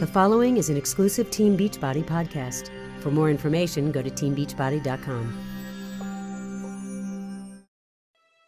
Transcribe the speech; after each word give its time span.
The 0.00 0.06
following 0.06 0.56
is 0.56 0.70
an 0.70 0.78
exclusive 0.78 1.30
Team 1.30 1.58
Beachbody 1.58 2.02
podcast. 2.02 2.70
For 3.00 3.10
more 3.10 3.28
information, 3.28 3.92
go 3.92 4.00
to 4.00 4.08
teambeachbody.com. 4.08 5.38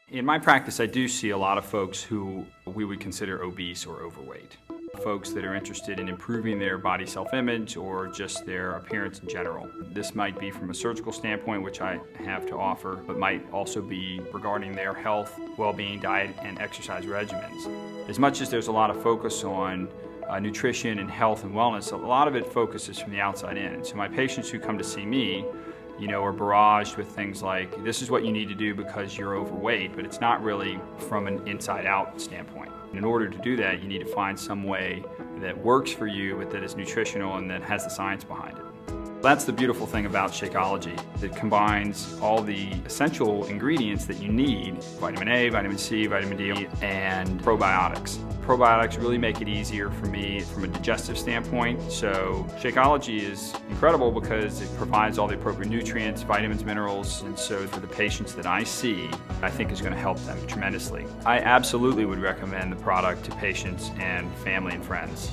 In 0.09 0.25
my 0.25 0.39
practice, 0.39 0.81
I 0.81 0.87
do 0.87 1.07
see 1.07 1.29
a 1.29 1.37
lot 1.37 1.59
of 1.59 1.67
folks 1.67 2.03
who 2.03 2.47
we 2.65 2.87
would 2.87 3.01
consider 3.01 3.43
obese 3.43 3.85
or 3.85 4.01
overweight. 4.01 4.57
Folks 5.05 5.33
that 5.33 5.45
are 5.45 5.55
interested 5.55 6.01
in 6.01 6.09
improving 6.09 6.59
their 6.59 6.79
body 6.79 7.05
self 7.05 7.35
image 7.35 7.77
or 7.77 8.07
just 8.07 8.47
their 8.47 8.77
appearance 8.77 9.19
in 9.19 9.29
general. 9.29 9.69
This 9.93 10.15
might 10.15 10.41
be 10.41 10.51
from 10.51 10.71
a 10.71 10.75
surgical 10.75 11.13
standpoint, 11.13 11.63
which 11.63 11.83
I 11.83 12.01
have 12.25 12.47
to 12.47 12.57
offer, 12.57 13.05
but 13.07 13.19
might 13.19 13.47
also 13.53 13.83
be 13.83 14.23
regarding 14.33 14.73
their 14.73 14.95
health, 14.95 15.39
well 15.59 15.75
being, 15.75 16.01
diet, 16.01 16.35
and 16.41 16.59
exercise 16.59 17.05
regimens. 17.05 18.09
As 18.09 18.19
much 18.19 18.41
as 18.41 18.49
there's 18.49 18.69
a 18.69 18.73
lot 18.73 18.89
of 18.89 19.03
focus 19.03 19.45
on 19.45 19.91
uh, 20.29 20.39
nutrition 20.39 20.99
and 20.99 21.11
health 21.11 21.45
and 21.45 21.55
wellness, 21.55 21.93
a 21.93 21.97
lot 21.97 22.29
of 22.29 22.37
it 22.37 22.47
focuses 22.47 22.99
from 22.99 23.13
the 23.13 23.21
outside 23.21 23.57
in. 23.57 23.85
So 23.85 23.97
my 23.97 24.09
patients 24.09 24.51
who 24.51 24.59
come 24.59 24.79
to 24.79 24.85
see 24.85 25.05
me, 25.05 25.45
you 25.99 26.09
know, 26.09 26.25
are 26.25 26.33
barraged 26.33 26.97
with 26.97 27.09
things 27.09 27.43
like, 27.43 27.83
this 27.85 28.03
is 28.03 28.11
what 28.11 28.25
you 28.25 28.33
need 28.33 28.49
to 28.49 28.55
do 28.55 28.75
because 28.75 29.17
you're 29.17 29.37
overweight, 29.37 29.95
but 29.95 30.05
it's 30.05 30.21
not 30.21 30.43
really 30.43 30.81
from 30.99 31.27
an 31.27 31.47
inside 31.47 31.87
out 31.87 32.21
standpoint. 32.21 32.73
And 32.89 32.99
in 32.99 33.05
order 33.05 33.29
to 33.29 33.39
do 33.39 33.57
that, 33.57 33.83
you 33.83 33.89
need 33.89 34.01
to 34.01 34.13
find 34.13 34.39
some 34.39 34.65
way 34.65 35.05
that 35.39 35.57
works 35.57 35.93
for 35.93 36.07
you, 36.07 36.37
but 36.37 36.51
that 36.51 36.63
is 36.63 36.77
nutritional 36.77 37.37
and 37.37 37.51
that 37.51 37.63
has 37.63 37.85
the 37.85 37.91
science 37.91 38.25
behind 38.25 38.59
it. 38.59 38.65
That's 39.23 39.45
the 39.45 39.53
beautiful 39.53 39.87
thing 39.87 40.07
about 40.07 40.33
Shakeology. 40.33 40.99
It 41.23 41.37
combines 41.37 42.19
all 42.21 42.43
the 42.43 42.73
essential 42.85 43.45
ingredients 43.45 44.05
that 44.07 44.21
you 44.21 44.33
need, 44.33 44.83
vitamin 44.99 45.29
A, 45.29 45.49
vitamin 45.49 45.79
C, 45.79 46.09
vitamin 46.09 46.37
D, 46.37 46.67
and 46.81 47.41
probiotics. 47.41 48.19
Probiotics 48.43 48.99
really 48.99 49.19
make 49.19 49.41
it 49.41 49.47
easier 49.47 49.91
for 49.93 50.07
me 50.07 50.41
from 50.41 50.65
a 50.65 50.67
digestive 50.67 51.17
standpoint. 51.17 51.81
So 51.93 52.45
Shakeology 52.59 53.21
is 53.21 53.55
incredible 53.71 54.11
because 54.11 54.61
it 54.61 54.77
provides 54.77 55.19
all 55.19 55.29
the 55.29 55.37
appropriate 55.37 55.71
nutrients, 55.71 56.23
vitamins, 56.23 56.65
minerals, 56.65 57.23
and 57.23 57.39
so 57.39 57.65
for 57.69 57.79
the 57.79 57.87
patients 57.87 58.35
that 58.35 58.47
I 58.47 58.65
see, 58.65 59.09
I 59.41 59.51
think 59.51 59.71
is 59.71 59.81
going 59.81 59.93
to 59.93 60.01
help 60.01 60.19
them 60.25 60.45
tremendously. 60.49 61.07
I 61.25 61.39
absolutely 61.39 62.07
would 62.07 62.19
recommend 62.19 62.73
the 62.73 62.83
product 62.83 63.25
to 63.27 63.31
patients 63.37 63.93
and 64.01 64.29
family 64.39 64.75
and 64.75 64.85
friends. 64.85 65.31